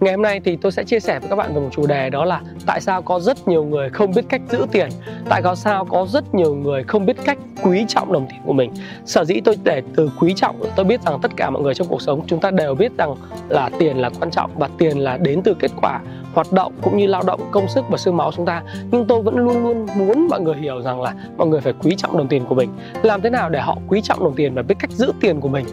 [0.00, 2.10] Ngày hôm nay thì tôi sẽ chia sẻ với các bạn về một chủ đề
[2.10, 4.88] đó là tại sao có rất nhiều người không biết cách giữ tiền,
[5.28, 8.72] tại sao có rất nhiều người không biết cách quý trọng đồng tiền của mình.
[9.04, 11.88] Sở dĩ tôi để từ quý trọng, tôi biết rằng tất cả mọi người trong
[11.88, 13.14] cuộc sống chúng ta đều biết rằng
[13.48, 16.00] là tiền là quan trọng và tiền là đến từ kết quả
[16.34, 18.62] hoạt động cũng như lao động công sức và xương máu chúng ta.
[18.90, 21.94] Nhưng tôi vẫn luôn luôn muốn mọi người hiểu rằng là mọi người phải quý
[21.96, 22.70] trọng đồng tiền của mình.
[23.02, 25.48] Làm thế nào để họ quý trọng đồng tiền và biết cách giữ tiền của
[25.48, 25.66] mình?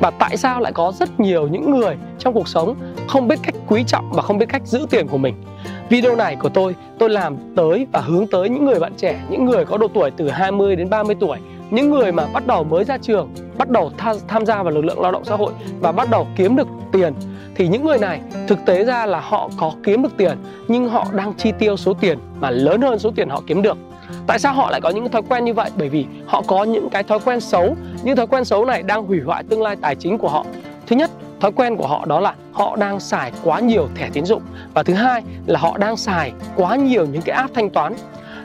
[0.00, 2.74] Và tại sao lại có rất nhiều những người trong cuộc sống
[3.08, 5.34] không biết cách quý trọng và không biết cách giữ tiền của mình?
[5.88, 9.44] Video này của tôi, tôi làm tới và hướng tới những người bạn trẻ, những
[9.44, 11.38] người có độ tuổi từ 20 đến 30 tuổi,
[11.70, 14.84] những người mà bắt đầu mới ra trường, bắt đầu tha, tham gia vào lực
[14.84, 17.14] lượng lao động xã hội và bắt đầu kiếm được tiền
[17.56, 20.38] thì những người này thực tế ra là họ có kiếm được tiền
[20.68, 23.76] nhưng họ đang chi tiêu số tiền mà lớn hơn số tiền họ kiếm được.
[24.26, 25.70] Tại sao họ lại có những thói quen như vậy?
[25.76, 27.76] Bởi vì họ có những cái thói quen xấu.
[28.02, 30.44] Những thói quen xấu này đang hủy hoại tương lai tài chính của họ.
[30.86, 31.10] Thứ nhất,
[31.40, 34.42] thói quen của họ đó là họ đang xài quá nhiều thẻ tín dụng.
[34.74, 37.94] Và thứ hai là họ đang xài quá nhiều những cái app thanh toán.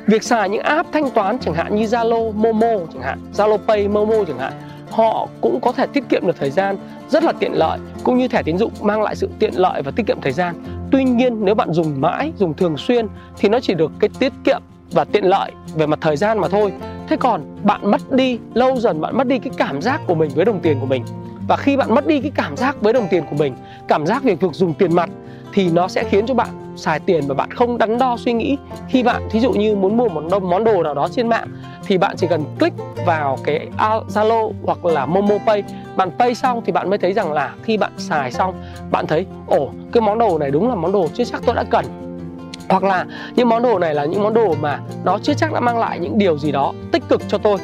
[0.08, 3.88] Việc xài những app thanh toán chẳng hạn như Zalo, Momo chẳng hạn, Zalo Pay,
[3.88, 4.54] Momo chẳng hạn
[4.92, 6.78] họ cũng có thể tiết kiệm được thời gian
[7.10, 9.92] rất là tiện lợi cũng như thẻ tín dụng mang lại sự tiện lợi và
[9.92, 10.56] tiết kiệm thời gian.
[10.92, 14.34] Tuy nhiên, nếu bạn dùng mãi, dùng thường xuyên thì nó chỉ được cái tiết
[14.44, 16.74] kiệm và tiện lợi về mặt thời gian mà thôi.
[17.08, 20.32] Thế còn bạn mất đi, lâu dần bạn mất đi cái cảm giác của mình
[20.36, 21.04] với đồng tiền của mình.
[21.48, 23.54] Và khi bạn mất đi cái cảm giác với đồng tiền của mình,
[23.88, 25.10] cảm giác về việc dùng tiền mặt
[25.54, 28.58] thì nó sẽ khiến cho bạn xài tiền mà bạn không đắn đo suy nghĩ.
[28.88, 31.48] Khi bạn, thí dụ như muốn mua một món đồ nào đó trên mạng,
[31.86, 33.68] thì bạn chỉ cần click vào cái
[34.14, 35.64] Zalo hoặc là Momo Pay.
[35.96, 38.54] Bạn pay xong thì bạn mới thấy rằng là khi bạn xài xong,
[38.92, 41.64] bạn thấy, ồ, cái món đồ này đúng là món đồ chưa chắc tôi đã
[41.64, 41.86] cần.
[42.70, 45.60] Hoặc là, những món đồ này là những món đồ mà nó chưa chắc đã
[45.60, 47.58] mang lại những điều gì đó tích cực cho tôi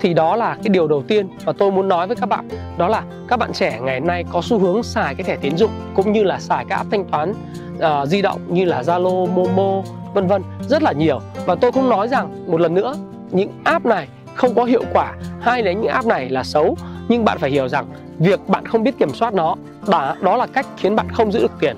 [0.00, 2.48] thì đó là cái điều đầu tiên mà tôi muốn nói với các bạn.
[2.78, 5.70] Đó là các bạn trẻ ngày nay có xu hướng xài cái thẻ tín dụng
[5.94, 7.34] cũng như là xài các app thanh toán
[7.76, 9.82] uh, di động như là Zalo, Momo
[10.14, 11.20] vân vân rất là nhiều.
[11.46, 12.94] Và tôi không nói rằng một lần nữa
[13.30, 16.76] những app này không có hiệu quả hay là những app này là xấu
[17.08, 17.86] nhưng bạn phải hiểu rằng
[18.18, 19.54] việc bạn không biết kiểm soát nó
[19.88, 21.76] đó, đó là cách khiến bạn không giữ được tiền.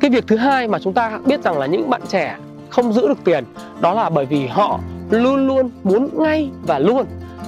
[0.00, 2.36] Cái việc thứ hai mà chúng ta biết rằng là những bạn trẻ
[2.70, 3.44] không giữ được tiền
[3.80, 4.80] đó là bởi vì họ
[5.10, 7.06] luôn luôn muốn ngay và luôn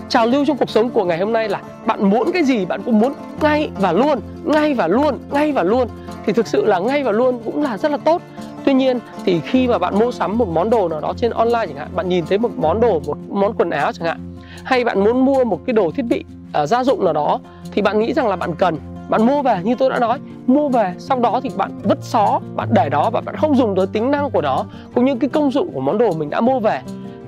[0.09, 2.83] trào lưu trong cuộc sống của ngày hôm nay là bạn muốn cái gì bạn
[2.84, 3.12] cũng muốn
[3.43, 5.89] ngay và luôn ngay và luôn ngay và luôn.
[6.27, 8.23] Thì thực sự là ngay và luôn cũng là rất là tốt.
[8.65, 11.67] Tuy nhiên thì khi mà bạn mua sắm một món đồ nào đó trên online
[11.67, 14.21] chẳng hạn bạn nhìn thấy một món đồ một món quần áo chẳng hạn
[14.65, 16.25] hay bạn muốn mua một cái đồ thiết bị
[16.63, 17.41] uh, gia dụng nào đó
[17.73, 18.77] thì bạn nghĩ rằng là bạn cần.
[19.09, 22.41] Bạn mua về như tôi đã nói mua về sau đó thì bạn vứt xó
[22.57, 24.65] bạn để đó và bạn không dùng tới tính năng của nó
[24.95, 26.81] cũng như cái công dụng của món đồ mình đã mua về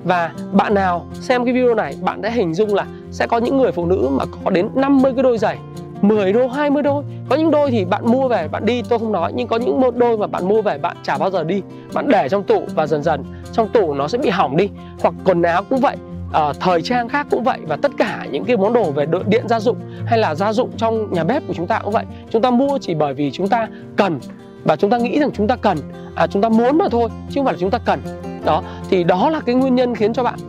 [0.09, 3.57] và bạn nào xem cái video này bạn đã hình dung là sẽ có những
[3.57, 5.57] người phụ nữ mà có đến 50 cái đôi giày
[6.01, 7.03] 10 đôi, 20 đôi.
[7.29, 9.81] Có những đôi thì bạn mua về bạn đi tôi không nói Nhưng có những
[9.81, 11.61] một đôi mà bạn mua về bạn chả bao giờ đi.
[11.93, 14.69] Bạn để trong tủ và dần dần trong tủ nó sẽ bị hỏng đi.
[15.01, 15.95] Hoặc quần áo cũng vậy
[16.33, 17.59] à, thời trang khác cũng vậy.
[17.67, 20.69] Và tất cả những cái món đồ về điện gia dụng hay là gia dụng
[20.77, 22.05] trong nhà bếp của chúng ta cũng vậy.
[22.29, 24.19] Chúng ta mua chỉ bởi vì chúng ta cần.
[24.63, 25.77] Và chúng ta nghĩ rằng chúng ta cần
[26.15, 27.99] à, chúng ta muốn mà thôi chứ không phải là chúng ta cần
[28.45, 30.39] đó thì đó là cái nguyên nhân khiến cho bạn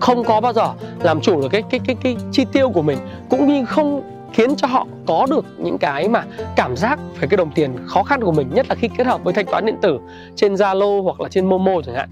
[0.00, 2.98] không có bao giờ làm chủ được cái cái cái cái chi tiêu của mình
[3.30, 4.02] cũng như không
[4.32, 6.24] khiến cho họ có được những cái mà
[6.56, 9.24] cảm giác về cái đồng tiền khó khăn của mình nhất là khi kết hợp
[9.24, 9.98] với thanh toán điện tử
[10.36, 12.08] trên Zalo hoặc là trên Momo chẳng hạn.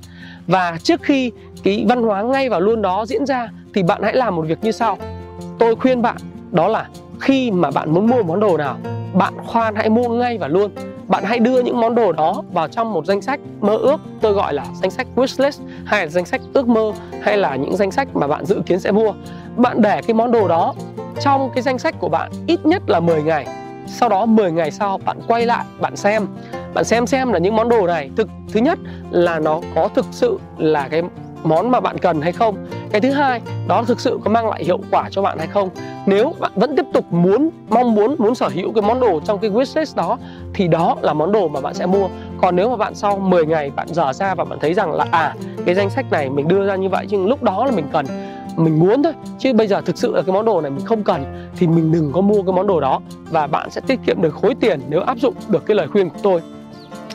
[0.46, 1.32] Và trước khi
[1.62, 4.58] cái văn hóa ngay và luôn đó diễn ra thì bạn hãy làm một việc
[4.62, 4.98] như sau.
[5.58, 6.16] Tôi khuyên bạn
[6.50, 6.88] đó là
[7.20, 8.76] khi mà bạn muốn mua món đồ nào,
[9.14, 10.70] bạn khoan hãy mua ngay và luôn.
[11.10, 14.32] Bạn hãy đưa những món đồ đó vào trong một danh sách mơ ước, tôi
[14.32, 16.92] gọi là danh sách wishlist hay là danh sách ước mơ
[17.22, 19.12] hay là những danh sách mà bạn dự kiến sẽ mua.
[19.56, 20.74] Bạn để cái món đồ đó
[21.20, 23.46] trong cái danh sách của bạn ít nhất là 10 ngày.
[23.86, 26.26] Sau đó 10 ngày sau bạn quay lại bạn xem.
[26.74, 28.78] Bạn xem xem là những món đồ này thực thứ nhất
[29.10, 31.02] là nó có thực sự là cái
[31.42, 34.64] món mà bạn cần hay không cái thứ hai, đó thực sự có mang lại
[34.64, 35.68] hiệu quả cho bạn hay không?
[36.06, 39.38] Nếu bạn vẫn tiếp tục muốn, mong muốn muốn sở hữu cái món đồ trong
[39.38, 40.18] cái wishlist đó,
[40.54, 42.08] thì đó là món đồ mà bạn sẽ mua.
[42.40, 45.06] Còn nếu mà bạn sau 10 ngày bạn dở ra và bạn thấy rằng là
[45.10, 45.34] à
[45.66, 48.06] cái danh sách này mình đưa ra như vậy, nhưng lúc đó là mình cần,
[48.56, 49.12] mình muốn thôi.
[49.38, 51.92] Chứ bây giờ thực sự là cái món đồ này mình không cần, thì mình
[51.92, 53.00] đừng có mua cái món đồ đó.
[53.30, 56.10] Và bạn sẽ tiết kiệm được khối tiền nếu áp dụng được cái lời khuyên
[56.10, 56.42] của tôi.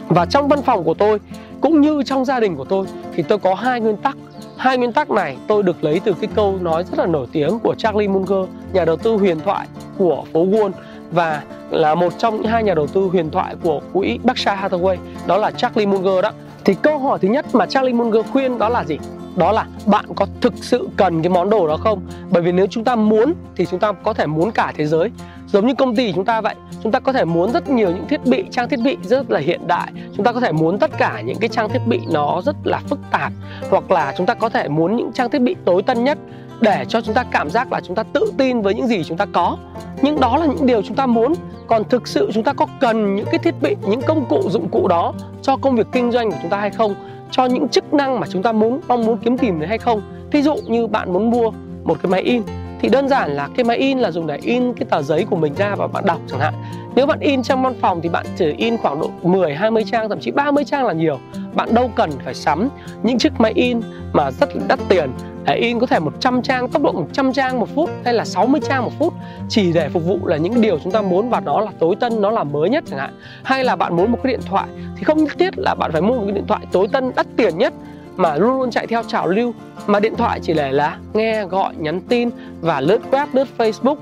[0.08, 1.20] Và trong văn phòng của tôi,
[1.62, 2.86] cũng như trong gia đình của tôi,
[3.16, 4.18] thì tôi có hai nguyên tắc
[4.58, 7.60] hai nguyên tắc này tôi được lấy từ cái câu nói rất là nổi tiếng
[7.60, 9.68] của Charlie Munger, nhà đầu tư huyền thoại
[9.98, 10.72] của phố Wall,
[11.12, 14.98] và là một trong những hai nhà đầu tư huyền thoại của quỹ Berkshire Hathaway,
[15.28, 16.32] đó là Charlie Munger đó.
[16.66, 18.98] Thì câu hỏi thứ nhất mà Charlie Munger khuyên đó là gì?
[19.36, 22.68] Đó là bạn có thực sự cần cái món đồ đó không bởi vì nếu
[22.70, 25.12] chúng ta muốn thì chúng ta có thể muốn cả thế giới
[25.48, 28.08] giống như công ty chúng ta vậy chúng ta có thể muốn rất nhiều những
[28.08, 30.92] thiết bị trang thiết bị rất là hiện đại chúng ta có thể muốn tất
[30.98, 33.34] cả những cái trang thiết bị nó rất là phức tạp
[33.70, 36.18] hoặc là chúng ta có thể muốn những trang thiết bị tối tân nhất
[36.62, 39.18] để cho chúng ta cảm giác là chúng ta tự tin với những gì chúng
[39.18, 39.58] ta có
[40.02, 41.34] nhưng đó là những điều chúng ta muốn
[41.68, 44.70] còn thực sự chúng ta có cần những cái thiết bị những công cụ dụng
[44.70, 46.96] cụ đó cho công việc kinh doanh của chúng ta hay không
[47.36, 50.02] cho những chức năng mà chúng ta muốn mong muốn kiếm tìm đấy hay không.
[50.32, 51.52] Thí dụ như bạn muốn mua
[51.84, 52.42] một cái máy in
[52.82, 55.36] thì đơn giản là cái máy in là dùng để in cái tờ giấy của
[55.36, 56.54] mình ra và bạn đọc chẳng hạn.
[56.96, 60.10] Nếu bạn in trong văn phòng thì bạn chỉ in khoảng độ 10, 20 trang,
[60.10, 61.20] thậm chí 30 trang là nhiều.
[61.56, 62.70] Bạn đâu cần phải sắm
[63.04, 63.82] những chiếc máy in
[64.14, 65.10] mà rất đắt tiền
[65.54, 68.84] in có thể 100 trang, tốc độ 100 trang một phút hay là 60 trang
[68.84, 69.14] một phút.
[69.50, 72.22] Chỉ để phục vụ là những điều chúng ta muốn và nó là tối tân,
[72.22, 73.20] nó là mới nhất chẳng hạn.
[73.44, 76.02] Hay là bạn muốn một cái điện thoại thì không nhất thiết là bạn phải
[76.02, 77.74] mua một cái điện thoại tối tân đắt tiền nhất
[78.16, 79.54] mà luôn luôn chạy theo trào lưu.
[79.88, 82.30] Mà điện thoại chỉ để là nghe gọi nhắn tin
[82.62, 83.96] và lướt web lướt facebook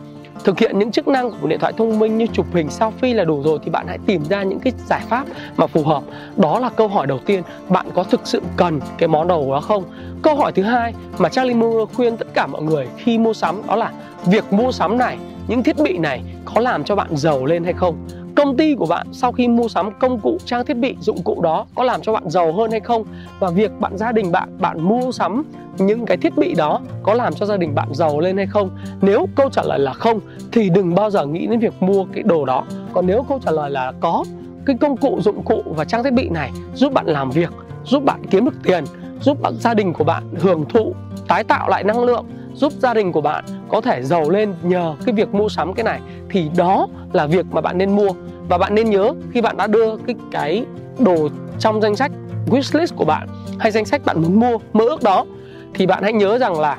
[0.44, 3.16] thực hiện những chức năng của một điện thoại thông minh như chụp hình, selfie
[3.16, 5.26] là đủ rồi thì bạn hãy tìm ra những cái giải pháp
[5.58, 6.04] mà phù hợp.
[6.38, 9.62] Đó là câu hỏi đầu tiên, bạn có thực sự cần cái món đồ đó
[9.62, 9.84] không?
[10.22, 13.62] Câu hỏi thứ hai mà Charlie Munger khuyên tất cả mọi người khi mua sắm
[13.68, 13.92] đó là
[14.26, 17.74] việc mua sắm này, những thiết bị này có làm cho bạn giàu lên hay
[17.74, 17.96] không?
[18.36, 21.42] Công ty của bạn sau khi mua sắm công cụ, trang thiết bị, dụng cụ
[21.42, 23.04] đó có làm cho bạn giàu hơn hay không?
[23.40, 25.44] Và việc bạn, gia đình bạn bạn mua sắm
[25.78, 28.70] những cái thiết bị đó có làm cho gia đình bạn giàu lên hay không?
[29.02, 30.20] Nếu câu trả lời là không,
[30.52, 32.64] thì đừng bao giờ nghĩ đến việc mua cái đồ đó.
[32.94, 34.24] Còn nếu câu trả lời là có,
[34.66, 37.50] cái công cụ, dụng cụ và trang thiết bị này giúp bạn làm việc,
[37.84, 38.84] giúp bạn kiếm được tiền
[39.24, 40.96] giúp bạn, gia đình của bạn hưởng thụ,
[41.28, 44.96] tái tạo lại năng lượng, giúp gia đình của bạn có thể giàu lên nhờ
[45.06, 46.00] cái việc mua sắm cái này.
[46.30, 48.10] Thì đó là việc mà bạn nên mua.
[48.50, 50.66] Và bạn nên nhớ khi bạn đã đưa cái cái
[51.00, 51.30] đồ
[51.60, 52.12] trong danh sách
[52.48, 53.28] wishlist của bạn
[53.60, 55.26] hay danh sách bạn muốn mua, mơ ước đó,
[55.74, 56.78] thì bạn hãy nhớ rằng là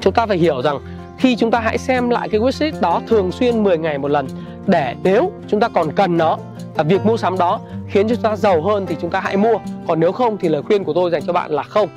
[0.00, 0.78] chúng ta phải hiểu rằng
[1.18, 4.26] khi chúng ta hãy xem lại cái wishlist đó thường xuyên 10 ngày một lần,
[4.66, 6.38] để nếu chúng ta còn cần nó
[6.78, 9.36] và việc mua sắm đó khiến cho chúng ta giàu hơn thì chúng ta hãy
[9.36, 9.54] mua.
[9.88, 11.88] Còn nếu không thì lời khuyên của tôi dành cho bạn là không.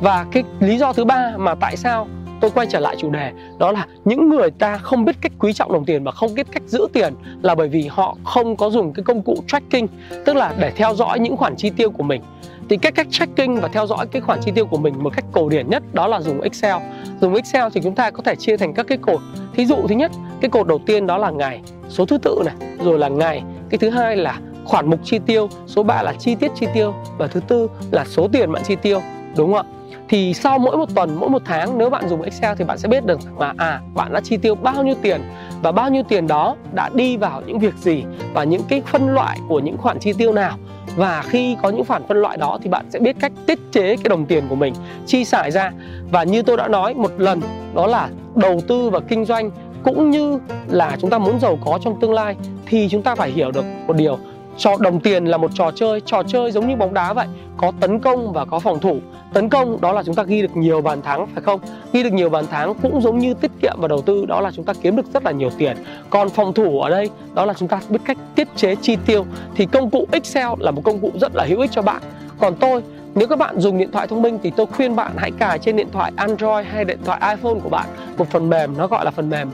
[0.00, 2.08] Và cái lý do thứ ba mà tại sao
[2.40, 5.52] tôi quay trở lại chủ đề, đó là những người ta không biết cách quý
[5.52, 8.70] trọng đồng tiền và không biết cách giữ tiền là bởi vì họ không có
[8.70, 9.86] dùng cái công cụ tracking,
[10.24, 12.22] tức là để theo dõi những khoản chi tiêu của mình.
[12.68, 15.24] Thì cái cách tracking và theo dõi cái khoản chi tiêu của mình một cách
[15.32, 16.76] cổ điển nhất đó là dùng Excel.
[17.20, 19.20] Dùng Excel thì chúng ta có thể chia thành các cái cột.
[19.54, 22.54] Thí dụ thứ nhất, cái cột đầu tiên đó là ngày, số thứ tự này,
[22.84, 26.34] rồi là ngày cái thứ hai là khoản mục chi tiêu, số 3 là chi
[26.34, 29.00] tiết chi tiêu và thứ tư là số tiền bạn chi tiêu,
[29.36, 29.72] đúng không ạ?
[30.08, 32.88] Thì sau mỗi một tuần, mỗi một tháng, nếu bạn dùng Excel thì bạn sẽ
[32.88, 35.20] biết được là à bạn đã chi tiêu bao nhiêu tiền
[35.62, 39.14] và bao nhiêu tiền đó đã đi vào những việc gì và những cái phân
[39.14, 40.58] loại của những khoản chi tiêu nào.
[40.96, 43.96] Và khi có những khoản phân loại đó thì bạn sẽ biết cách tiết chế
[43.96, 44.74] cái đồng tiền của mình,
[45.06, 45.72] chi xài ra.
[46.10, 47.40] Và như tôi đã nói một lần,
[47.74, 49.50] đó là đầu tư và kinh doanh
[49.82, 53.30] cũng như là chúng ta muốn giàu có trong tương lai, thì chúng ta phải
[53.30, 54.18] hiểu được một điều.
[54.56, 57.26] Cho đồng tiền là một trò chơi trò chơi giống như bóng đá vậy.
[57.56, 58.96] Có tấn công và có phòng thủ.
[59.32, 61.60] Tấn công, đó là chúng ta ghi được nhiều bàn thắng, phải không?
[61.92, 64.50] Ghi được nhiều bàn thắng cũng giống như tiết kiệm và đầu tư, đó là
[64.50, 65.76] chúng ta kiếm được rất là nhiều tiền.
[66.10, 69.24] Còn phòng thủ ở đây, đó là chúng ta biết cách tiết chế, chi tiêu.
[69.54, 72.02] Thì công cụ Excel là một công cụ rất là hữu ích cho bạn.
[72.38, 72.82] Còn tôi,
[73.14, 75.76] nếu các bạn dùng điện thoại thông minh thì tôi khuyên bạn hãy cài trên
[75.76, 77.86] điện thoại Android hay điện thoại iPhone của bạn.
[78.18, 79.50] Một phần mềm, nó gọi là phần mềm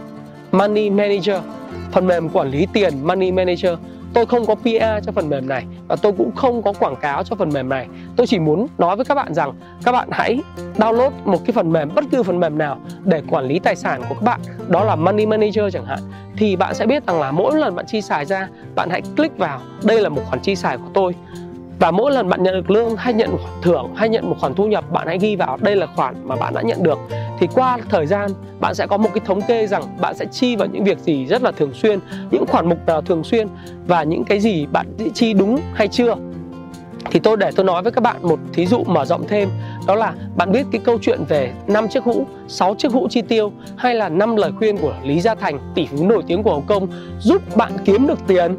[0.56, 1.36] Money Manager,
[1.92, 3.72] phần mềm quản lý tiền Money Manager.
[4.14, 7.24] Tôi không có PR cho phần mềm này và tôi cũng không có quảng cáo
[7.24, 7.86] cho phần mềm này.
[8.16, 9.52] Tôi chỉ muốn nói với các bạn rằng
[9.84, 10.40] các bạn hãy
[10.76, 14.02] download một cái phần mềm, bất cứ phần mềm nào để quản lý tài sản
[14.08, 14.40] của các bạn.
[14.68, 15.98] Đó là money manager chẳng hạn.
[16.36, 19.38] Thì bạn sẽ biết rằng là mỗi lần bạn chi xài ra, bạn hãy click
[19.38, 19.60] vào.
[19.84, 21.14] Đây là một khoản chi xài của tôi
[21.78, 24.36] và mỗi lần bạn nhận được lương hay nhận một khoản thưởng hay nhận một
[24.40, 26.98] khoản thu nhập bạn hãy ghi vào đây là khoản mà bạn đã nhận được.
[27.38, 28.30] Thì qua thời gian
[28.60, 31.26] bạn sẽ có một cái thống kê rằng bạn sẽ chi vào những việc gì
[31.26, 31.98] rất là thường xuyên
[32.30, 33.48] những khoản mục nào thường xuyên
[33.86, 36.14] và những cái gì bạn chi đúng hay chưa.
[37.10, 39.48] Thì tôi để tôi nói với các bạn một thí dụ mở rộng thêm
[39.86, 43.22] đó là bạn biết cái câu chuyện về năm chiếc hũ, 6 chiếc hũ chi
[43.22, 46.52] tiêu hay là năm lời khuyên của Lý Gia Thành, tỷ phú nổi tiếng của
[46.52, 46.88] Hồng Kông
[47.20, 48.56] giúp bạn kiếm được tiền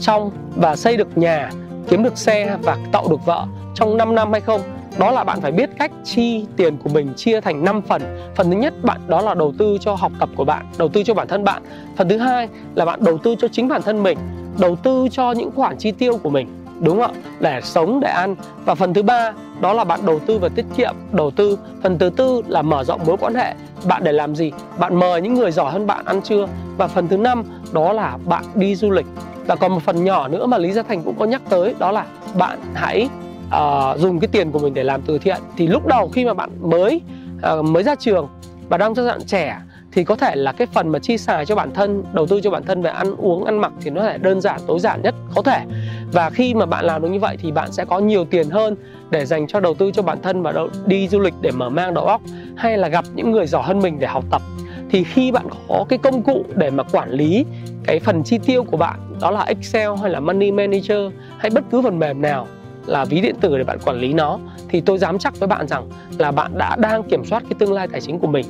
[0.00, 1.50] trong và xây được nhà
[1.88, 4.60] kiếm được xe và tạo được vợ trong 5 năm hay không?
[4.98, 8.02] Đó là bạn phải biết cách chi tiền của mình chia thành 5 phần.
[8.36, 11.02] Phần thứ nhất, bạn, đó là đầu tư cho học tập của bạn, đầu tư
[11.02, 11.62] cho bản thân bạn.
[11.96, 14.18] Phần thứ hai là bạn đầu tư cho chính bản thân mình,
[14.58, 16.48] đầu tư cho những khoản chi tiêu của mình,
[16.80, 17.20] đúng không ạ?
[17.40, 18.36] Để sống, để ăn.
[18.64, 21.58] Và phần thứ ba, đó là bạn đầu tư và tiết kiệm, đầu tư.
[21.82, 23.54] Phần thứ tư là mở rộng mối quan hệ.
[23.84, 24.52] Bạn để làm gì?
[24.78, 26.46] Bạn mời những người giỏi hơn bạn ăn trưa.
[26.76, 29.06] Và phần thứ năm, đó là bạn đi du lịch
[29.48, 31.92] và còn một phần nhỏ nữa mà lý gia thành cũng có nhắc tới đó
[31.92, 32.06] là
[32.38, 33.08] bạn hãy
[33.46, 35.36] uh, dùng cái tiền của mình để làm từ thiện.
[35.56, 37.00] Thì lúc đầu khi mà bạn mới
[37.58, 38.28] uh, mới ra trường
[38.68, 39.56] và đang cho giai đoạn trẻ
[39.92, 42.50] thì có thể là cái phần mà chi xài cho bản thân đầu tư cho
[42.50, 45.14] bản thân về ăn uống ăn mặc thì nó thể đơn giản tối giản nhất
[45.34, 45.60] có thể.
[46.12, 48.76] Và khi mà bạn làm được như vậy thì bạn sẽ có nhiều tiền hơn
[49.10, 50.52] để dành cho đầu tư cho bản thân và
[50.86, 52.20] đi du lịch để mở mang đầu óc
[52.56, 54.42] hay là gặp những người giỏi hơn mình để học tập.
[54.90, 57.44] Thì khi bạn có cái công cụ để mà quản lý
[57.88, 61.64] cái phần chi tiêu của bạn, đó là Excel hay là Money Manager hay bất
[61.70, 62.46] cứ phần mềm nào
[62.86, 65.68] là ví điện tử để bạn quản lý nó, thì tôi dám chắc với bạn
[65.68, 68.46] rằng là bạn đã đang kiểm soát cái tương lai tài chính của mình.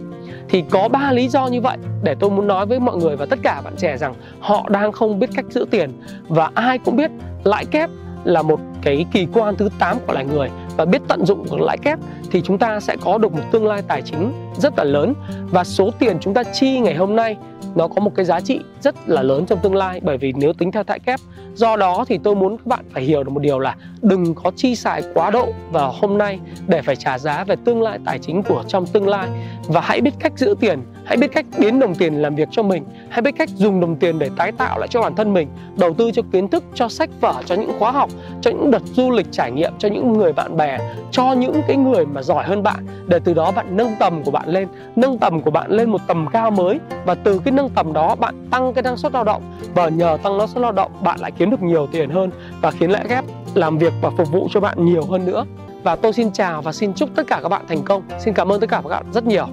[0.48, 3.26] Thì có ba lý do như vậy để tôi muốn nói với mọi người và
[3.26, 5.90] tất cả bạn trẻ rằng họ đang không biết cách giữ tiền
[6.28, 7.10] và ai cũng biết
[7.44, 7.90] lãi kép
[8.24, 10.50] là một cái kỳ quan thứ 8 của loài người.
[10.76, 11.98] Và biết tận dụng của lãi kép
[12.30, 15.14] thì chúng ta sẽ có được một tương lai tài chính rất là lớn.
[15.50, 17.36] Và số tiền chúng ta chi ngày hôm nay
[17.74, 20.52] nó có một cái giá trị rất là lớn trong tương lai, bởi vì nếu
[20.52, 21.20] tính theo lãi kép,
[21.54, 24.50] do đó thì tôi muốn các bạn phải hiểu được một điều là đừng có
[24.56, 28.18] chi xài quá độ vào hôm nay để phải trả giá về tương lai tài
[28.18, 29.28] chính của trong tương lai.
[29.66, 32.62] Và hãy biết cách giữ tiền, hãy biết cách biến đồng tiền làm việc cho
[32.62, 35.48] mình, hãy biết cách dùng đồng tiền để tái tạo lại cho bản thân mình,
[35.78, 38.82] đầu tư cho kiến thức, cho sách vở, cho những khóa học, cho những đợt
[38.84, 40.78] du lịch trải nghiệm, cho những người bạn bè,
[41.10, 42.86] cho những cái người mà giỏi hơn bạn.
[43.06, 46.00] Để từ đó bạn nâng tầm của bạn lên, nâng tầm của bạn lên một
[46.06, 46.78] tầm cao mới.
[47.04, 49.58] Và từ cái nâng tầm đó, bạn tăng tăng cái năng suất lao động.
[49.74, 52.70] Và nhờ tăng năng suất lao động, bạn lại kiếm được nhiều tiền hơn và
[52.70, 55.44] khiến lãi ghép, làm việc và phục vụ cho bạn nhiều hơn nữa.
[55.82, 58.02] Và tôi xin chào và xin chúc tất cả các bạn thành công.
[58.18, 59.46] Xin cảm ơn tất cả các bạn rất nhiều.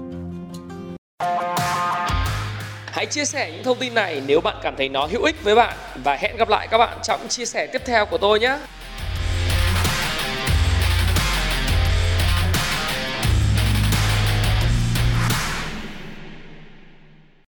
[2.85, 5.55] Hãy chia sẻ những thông tin này nếu bạn cảm thấy nó hữu ích với
[5.55, 5.73] bạn.
[6.03, 8.57] Và hẹn gặp lại các bạn trong chia sẻ tiếp theo của tôi nhé.